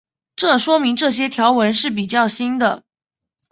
[0.35, 2.81] 这说明这些条纹是比较新的。